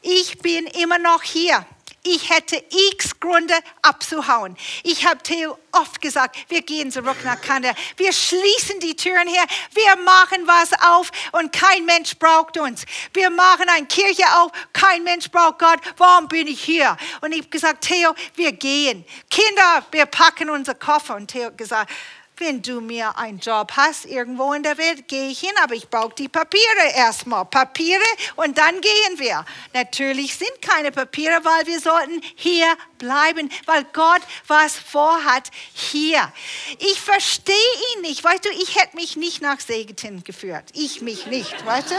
[0.00, 1.66] Ich bin immer noch hier
[2.04, 2.62] ich hätte
[2.92, 4.56] x Gründe abzuhauen.
[4.82, 7.74] Ich habe Theo oft gesagt, wir gehen zurück nach Kanada.
[7.96, 9.44] Wir schließen die Türen her.
[9.72, 12.84] Wir machen was auf und kein Mensch braucht uns.
[13.12, 14.52] Wir machen eine Kirche auf.
[14.72, 15.80] Kein Mensch braucht Gott.
[15.96, 16.96] Warum bin ich hier?
[17.22, 19.04] Und ich habe gesagt, Theo, wir gehen.
[19.30, 21.16] Kinder, wir packen unsere Koffer.
[21.16, 21.90] Und Theo hat gesagt,
[22.36, 25.88] wenn du mir einen Job hast irgendwo in der Welt, gehe ich hin, aber ich
[25.88, 27.44] brauche die Papiere erstmal.
[27.44, 28.02] Papiere
[28.36, 29.44] und dann gehen wir.
[29.72, 36.32] Natürlich sind keine Papiere, weil wir sollten hier bleiben, weil Gott was vorhat hier.
[36.78, 37.54] Ich verstehe
[37.94, 38.24] ihn nicht.
[38.24, 40.64] Weißt du, ich hätte mich nicht nach Segetin geführt.
[40.72, 41.94] Ich mich nicht, weißt du?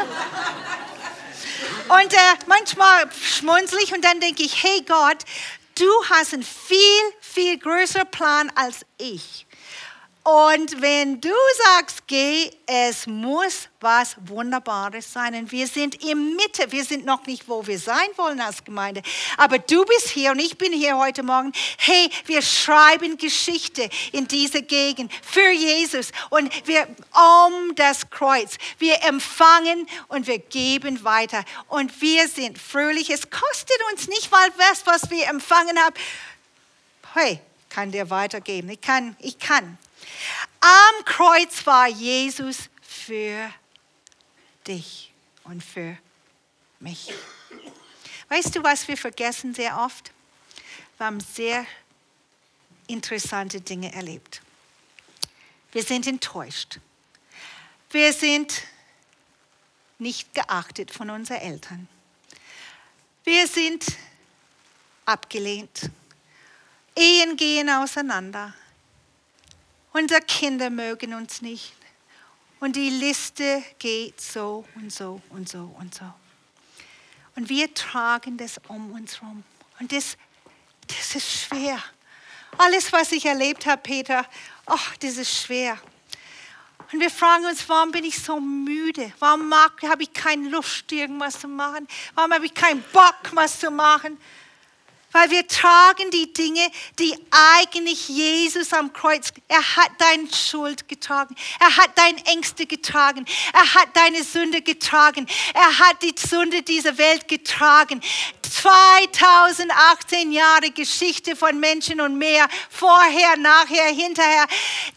[1.93, 2.17] Und äh,
[2.47, 5.23] manchmal schmunzel ich und dann denke ich, hey Gott,
[5.75, 6.77] du hast einen viel,
[7.21, 9.44] viel größeren Plan als ich.
[10.27, 11.29] Und wenn du
[11.75, 15.35] sagst, geh, es muss was Wunderbares sein.
[15.35, 16.71] Und wir sind im Mitte.
[16.71, 19.03] Wir sind noch nicht, wo wir sein wollen als Gemeinde.
[19.37, 21.53] Aber du bist hier und ich bin hier heute Morgen.
[21.77, 26.11] Hey, wir schreiben Geschichte in dieser Gegend für Jesus.
[26.31, 28.57] Und wir um das Kreuz.
[28.79, 31.45] Wir empfangen und wir geben weiter.
[31.67, 33.11] Und wir sind fröhlich.
[33.11, 35.95] Es kostet uns nicht, weil das, was wir empfangen haben,
[37.13, 38.71] hey, kann dir weitergeben.
[38.71, 39.77] Ich kann, ich kann.
[40.59, 43.53] Am Kreuz war Jesus für
[44.67, 45.11] dich
[45.43, 45.97] und für
[46.79, 47.13] mich.
[48.29, 50.11] Weißt du, was wir vergessen sehr oft?
[50.97, 51.65] Wir haben sehr
[52.87, 54.41] interessante Dinge erlebt.
[55.71, 56.79] Wir sind enttäuscht.
[57.91, 58.63] Wir sind
[59.99, 61.87] nicht geachtet von unseren Eltern.
[63.23, 63.85] Wir sind
[65.05, 65.89] abgelehnt.
[66.95, 68.53] Ehen gehen auseinander.
[69.95, 71.73] Unsere Kinder mögen uns nicht.
[72.59, 76.03] Und die Liste geht so und so und so und so.
[77.37, 79.45] Und wir tragen das um uns herum.
[79.79, 80.17] Und das,
[80.85, 81.81] das ist schwer.
[82.57, 84.25] Alles, was ich erlebt habe, Peter,
[84.67, 85.77] oh, das ist schwer.
[86.91, 89.13] Und wir fragen uns, warum bin ich so müde?
[89.19, 91.87] Warum habe ich keine Lust, irgendwas zu machen?
[92.15, 94.17] Warum habe ich keinen Bock, was zu machen?
[95.15, 101.33] Weil wir tragen die Dinge, die eigentlich Jesus am Kreuz, er hat deine Schuld getragen.
[101.57, 103.25] Er hat deine Ängste getragen.
[103.53, 105.25] Er hat deine Sünde getragen.
[105.53, 108.01] Er hat die Sünde dieser Welt getragen.
[108.41, 114.47] 2018 Jahre Geschichte von Menschen und mehr, vorher, nachher, hinterher.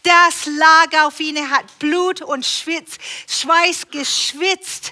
[0.03, 1.37] Das lag auf ihn.
[1.37, 4.91] Er hat Blut und Schwitz, Schweiß geschwitzt.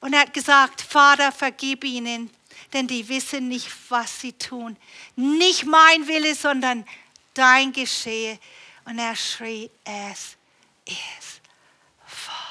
[0.00, 2.30] Und er hat gesagt, Vater, vergib ihnen,
[2.74, 4.76] denn die wissen nicht, was sie tun.
[5.16, 6.84] Nicht mein Wille, sondern
[7.32, 8.38] dein geschehe.
[8.84, 10.36] Und er schrie, es
[10.84, 11.40] ist
[12.04, 12.50] vollbracht.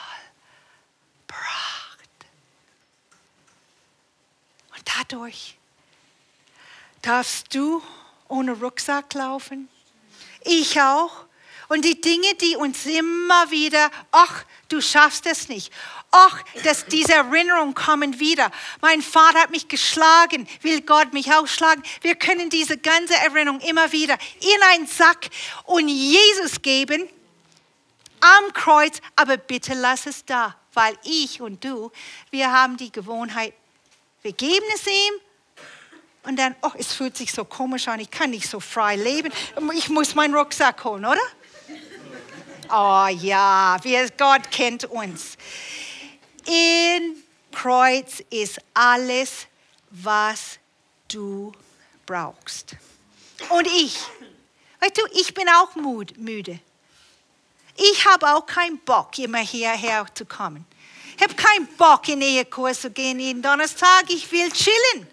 [4.76, 5.58] Und dadurch
[7.02, 7.84] darfst du
[8.28, 9.70] ohne Rucksack laufen.
[10.42, 11.26] Ich auch.
[11.70, 15.72] Und die Dinge, die uns immer wieder, ach, du schaffst es nicht.
[16.15, 18.52] Ach, dass diese Erinnerungen kommen wieder.
[18.82, 21.82] Mein Vater hat mich geschlagen, will Gott mich auch schlagen.
[22.02, 25.30] Wir können diese ganze Erinnerung immer wieder in einen Sack
[25.63, 27.10] und Jesus geben
[28.19, 31.91] am Kreuz, aber bitte lass es da, weil ich und du,
[32.30, 33.56] wir haben die Gewohnheit,
[34.21, 35.13] wir geben es ihm
[36.28, 39.34] und dann, oh, es fühlt sich so komisch an, ich kann nicht so frei leben,
[39.73, 41.21] ich muss meinen Rucksack holen, oder?
[42.69, 45.38] Oh ja, wir, Gott kennt uns.
[46.45, 49.47] In Kreuz ist alles,
[49.89, 50.60] was
[51.08, 51.51] du
[52.06, 52.75] brauchst.
[53.49, 53.99] Und ich,
[54.79, 56.60] weißt du, ich bin auch müde.
[57.75, 60.65] Ich habe auch keinen Bock, immer hierher zu kommen.
[61.15, 64.06] Ich habe keinen Bock, in Ehekurs zu gehen jeden Donnerstag.
[64.10, 65.08] Ich will chillen.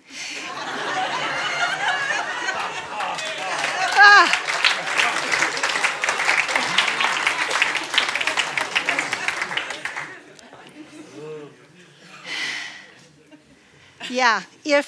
[14.11, 14.85] Ja, ihr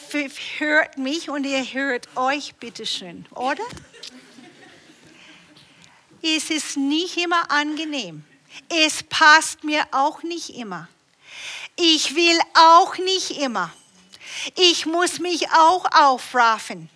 [0.58, 3.62] hört mich und ihr hört euch, bitteschön, oder?
[6.20, 8.24] Es ist nicht immer angenehm.
[8.68, 10.88] Es passt mir auch nicht immer.
[11.76, 13.72] Ich will auch nicht immer.
[14.56, 16.90] Ich muss mich auch aufraffen.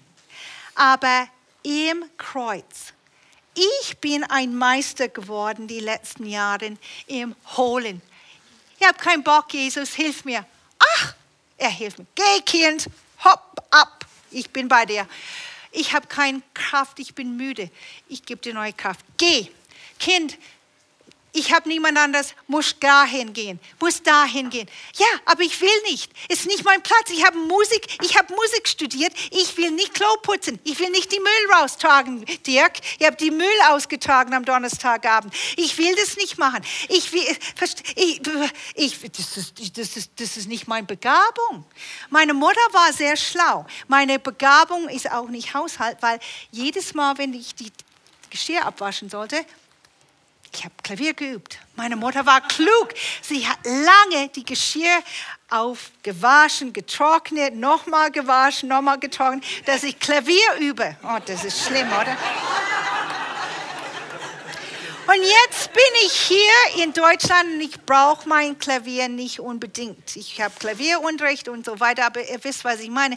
[0.74, 1.28] Aber
[1.62, 2.92] im Kreuz.
[3.54, 8.02] Ich bin ein Meister geworden die letzten Jahre im Holen.
[8.80, 10.44] Ich habe keinen Bock, Jesus, hilf mir.
[11.58, 12.06] Er hilft mir.
[12.14, 12.88] Geh, Kind,
[13.24, 14.06] hopp, ab.
[14.30, 15.06] Ich bin bei dir.
[15.72, 17.70] Ich habe keine Kraft, ich bin müde.
[18.08, 19.04] Ich gebe dir neue Kraft.
[19.18, 19.48] Geh.
[19.98, 20.38] Kind,
[21.36, 24.66] ich habe niemand anders, muss dahin gehen, muss dahin gehen.
[24.96, 26.10] Ja, aber ich will nicht.
[26.30, 27.10] Ist nicht mein Platz.
[27.10, 29.12] Ich habe Musik, ich habe Musik studiert.
[29.30, 30.58] Ich will nicht Klo putzen.
[30.64, 32.78] Ich will nicht die Müll raustragen, Dirk.
[32.98, 35.34] Ich habe die Müll ausgetragen am Donnerstagabend.
[35.56, 36.62] Ich will das nicht machen.
[36.88, 37.36] Ich will, ich,
[38.74, 41.66] ich, das, ist, das, ist, das ist nicht meine Begabung.
[42.08, 43.66] Meine Mutter war sehr schlau.
[43.88, 46.18] Meine Begabung ist auch nicht Haushalt, weil
[46.50, 47.70] jedes Mal, wenn ich die
[48.30, 49.44] Geschirr abwaschen sollte,
[50.52, 51.58] ich habe Klavier geübt.
[51.76, 52.88] Meine Mutter war klug.
[53.22, 55.02] Sie hat lange die Geschirr
[55.50, 60.96] aufgewaschen, getrocknet, nochmal gewaschen, nochmal getrocknet, dass ich Klavier übe.
[61.02, 62.16] Oh, das ist schlimm, oder?
[65.08, 70.16] Und jetzt bin ich hier in Deutschland und ich brauche mein Klavier nicht unbedingt.
[70.16, 73.16] Ich habe Klavierunterricht und so weiter, aber ihr wisst, was ich meine.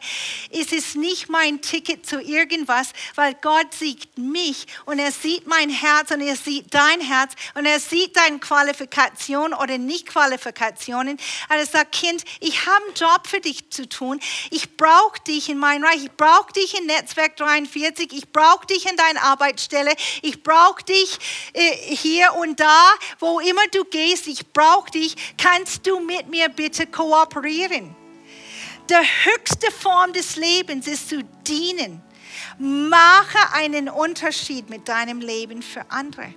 [0.52, 5.72] Es ist nicht mein Ticket zu irgendwas, weil Gott sieht mich und er sieht mein
[5.72, 11.18] Herz und er sieht dein Herz und er sieht deine Qualifikationen oder Nicht-Qualifikationen.
[11.50, 14.20] Er sagt, Kind, ich habe einen Job für dich zu tun.
[14.52, 16.04] Ich brauche dich in meinem Reich.
[16.04, 18.14] Ich brauche dich in Netzwerk 43.
[18.14, 19.94] Ich brauche dich in deiner Arbeitsstelle.
[20.22, 21.18] Ich brauche dich
[21.54, 26.50] äh, hier und da, wo immer du gehst, ich brauche dich, kannst du mit mir
[26.50, 27.96] bitte kooperieren?
[28.90, 32.02] Die höchste Form des Lebens ist zu dienen.
[32.58, 36.34] Mache einen Unterschied mit deinem Leben für andere.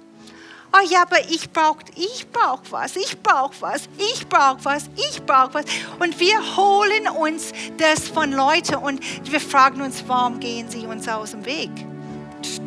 [0.74, 5.22] Oh ja, aber ich brauche ich brauch was, ich brauche was, ich brauche was, ich
[5.22, 5.64] brauche was.
[5.98, 9.00] Und wir holen uns das von Leuten und
[9.31, 11.70] wir fragen uns, warum gehen sie uns aus dem Weg?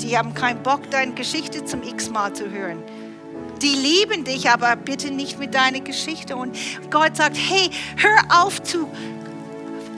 [0.05, 2.81] Die haben keinen Bock, deine Geschichte zum x-mal zu hören.
[3.61, 6.35] Die lieben dich, aber bitte nicht mit deiner Geschichte.
[6.35, 6.55] Und
[6.91, 8.87] Gott sagt, hey, hör auf zu,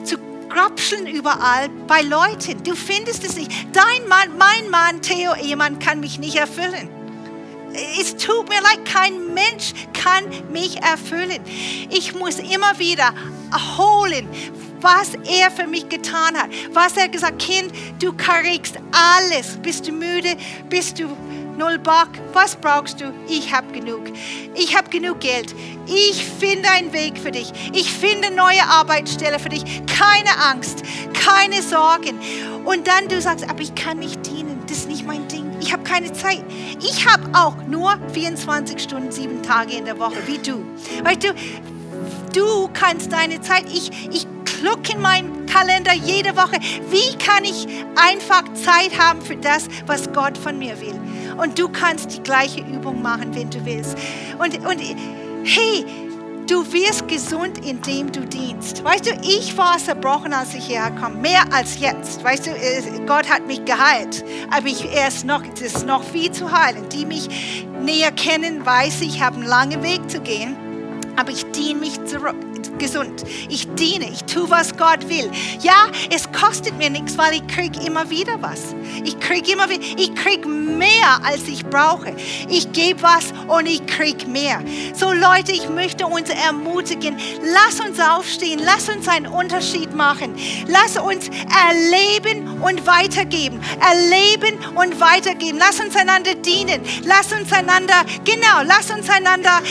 [0.04, 0.18] zu
[0.48, 2.64] grapscheln überall bei Leuten.
[2.64, 3.52] Du findest es nicht.
[3.74, 6.97] Dein Mann, mein Mann, Theo Ehemann, kann mich nicht erfüllen.
[7.74, 11.42] Es tut mir leid, kein Mensch kann mich erfüllen.
[11.90, 13.14] Ich muss immer wieder
[13.78, 14.28] holen,
[14.82, 16.50] was er für mich getan hat.
[16.72, 19.58] Was er gesagt, Kind, du kriegst alles.
[19.62, 20.38] Bist du müde?
[20.70, 21.16] Bist du
[21.58, 22.10] null Bock.
[22.34, 23.14] Was brauchst du?
[23.28, 24.12] Ich habe genug.
[24.56, 25.54] Ich habe genug Geld.
[25.88, 27.52] Ich finde einen Weg für dich.
[27.74, 29.64] Ich finde neue Arbeitsstelle für dich.
[29.88, 32.20] Keine Angst, keine Sorgen.
[32.66, 34.62] Und dann du sagst, aber ich kann nicht dienen.
[34.68, 35.27] Das ist nicht mein.
[35.68, 36.46] Ich habe keine Zeit.
[36.80, 40.64] Ich habe auch nur 24 Stunden, sieben Tage in der Woche, wie du.
[41.04, 41.34] Weißt du,
[42.34, 46.58] du kannst deine Zeit, ich, ich kluck in meinen Kalender jede Woche.
[46.90, 50.98] Wie kann ich einfach Zeit haben für das, was Gott von mir will?
[51.36, 53.98] Und du kannst die gleiche Übung machen, wenn du willst.
[54.40, 54.80] Und, und
[55.44, 55.86] hey,
[56.48, 58.84] du wirst gesund, indem du dienst.
[58.84, 62.24] Weißt du, ich war zerbrochen, als ich hierher kam, mehr als jetzt.
[62.24, 62.52] Weißt du,
[63.06, 66.88] Gott hat mich geheilt, aber ich, er ist noch, es ist noch viel zu heilen.
[66.90, 70.56] Die mich näher kennen, weiß ich, habe einen langen Weg zu gehen
[71.18, 72.36] aber ich diene mich zurück,
[72.78, 73.24] gesund.
[73.50, 75.30] Ich diene, ich tue, was Gott will.
[75.62, 78.76] Ja, es kostet mir nichts, weil ich kriege immer wieder was.
[79.04, 82.16] Ich kriege immer wieder, ich kriege mehr, als ich brauche.
[82.50, 84.62] Ich gebe was und ich kriege mehr.
[84.94, 90.36] So Leute, ich möchte uns ermutigen, lass uns aufstehen, lass uns einen Unterschied machen.
[90.68, 91.30] Lass uns
[91.68, 93.60] erleben und weitergeben.
[93.82, 95.58] Erleben und weitergeben.
[95.60, 96.82] Lass uns einander dienen.
[97.04, 99.62] Lass uns einander, genau, lass uns einander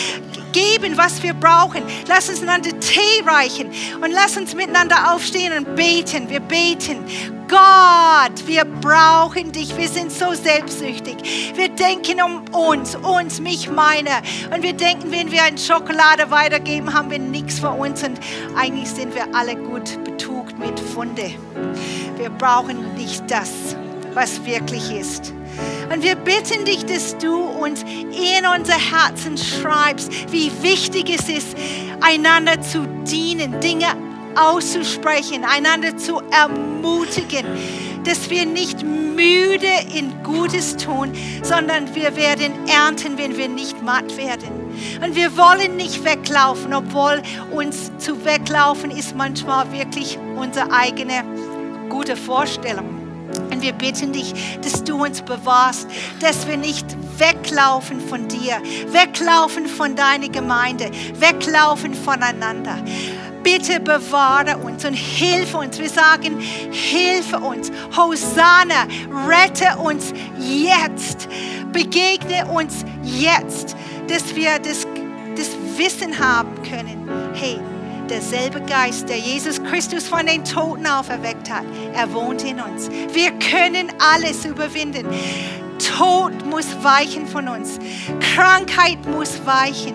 [0.57, 1.83] geben, was wir brauchen.
[2.09, 3.71] Lass uns einander Tee reichen
[4.03, 6.31] und lass uns miteinander aufstehen und beten.
[6.31, 7.05] Wir beten.
[7.49, 9.77] Gott, wir brauchen dich.
[9.77, 11.53] Wir sind so selbstsüchtig.
[11.55, 14.11] Wir denken um uns, uns, mich, meine.
[14.53, 18.03] Und wir denken, wenn wir eine Schokolade weitergeben, haben wir nichts für uns.
[18.03, 18.19] Und
[18.57, 21.35] eigentlich sind wir alle gut betugt mit Funde.
[22.17, 23.77] Wir brauchen nicht das,
[24.17, 25.33] was wirklich ist.
[25.93, 31.57] Und wir bitten dich, dass du uns in unser Herzen schreibst, wie wichtig es ist,
[32.01, 33.87] einander zu dienen, Dinge
[34.35, 37.47] auszusprechen, einander zu ermutigen,
[38.05, 41.13] dass wir nicht müde in Gutes tun,
[41.43, 44.49] sondern wir werden ernten, wenn wir nicht matt werden.
[45.05, 51.23] Und wir wollen nicht weglaufen, obwohl uns zu weglaufen ist manchmal wirklich unsere eigene
[51.89, 52.96] gute Vorstellung.
[53.67, 55.89] Wir bitten dich, dass du uns bewahrst,
[56.21, 56.87] dass wir nicht
[57.19, 58.63] weglaufen von dir,
[58.93, 60.89] weglaufen von deiner Gemeinde,
[61.19, 62.79] weglaufen voneinander.
[63.43, 65.81] Bitte bewahre uns und hilfe uns.
[65.81, 67.73] Wir sagen, hilfe uns.
[67.97, 68.87] Hosanna,
[69.27, 71.29] rette uns jetzt.
[71.73, 73.75] Begegne uns jetzt,
[74.07, 74.87] dass wir das,
[75.37, 77.09] das Wissen haben können.
[77.35, 77.59] Hey,
[78.11, 82.89] derselbe Geist, der Jesus Christus von den Toten auferweckt hat, er wohnt in uns.
[83.13, 85.07] Wir können alles überwinden.
[85.79, 87.79] Tod muss weichen von uns.
[88.35, 89.95] Krankheit muss weichen.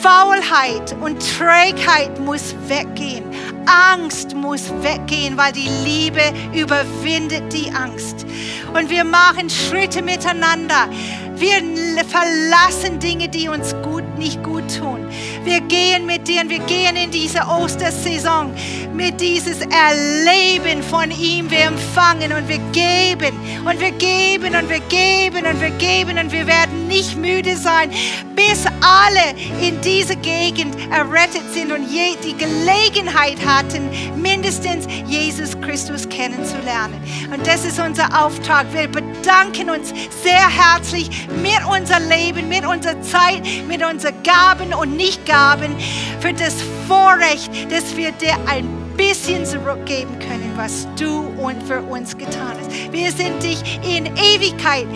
[0.00, 3.24] Faulheit und Trägheit muss weggehen.
[3.66, 8.26] Angst muss weggehen, weil die Liebe überwindet die Angst.
[8.74, 10.88] Und wir machen Schritte miteinander.
[11.36, 11.60] Wir
[12.04, 15.01] verlassen Dinge, die uns gut, nicht gut tun.
[15.44, 18.52] Wir gehen mit dir und wir gehen in diese Ostersaison
[18.94, 21.50] mit dieses Erleben von ihm.
[21.50, 23.34] Wir empfangen und wir geben
[23.64, 27.90] und wir geben und wir geben und wir geben und wir werden nicht müde sein,
[28.36, 29.34] bis alle
[29.66, 33.88] in dieser Gegend errettet sind und je die Gelegenheit hatten,
[34.20, 37.00] mindestens Jesus Christus kennenzulernen.
[37.32, 38.66] Und das ist unser Auftrag.
[38.72, 38.88] Wir
[39.22, 39.90] bedanken uns
[40.22, 45.76] sehr herzlich mit unser Leben, mit unserer Zeit, mit unseren Gaben und Nichtgaben
[46.20, 46.54] für das
[46.88, 48.66] Vorrecht, dass wir dir ein
[48.96, 52.92] bisschen zurückgeben können, was du und für uns getan hast.
[52.92, 54.86] Wir sind dich in Ewigkeit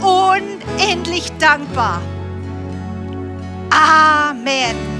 [0.00, 2.00] unendlich dankbar.
[3.70, 4.95] Amen.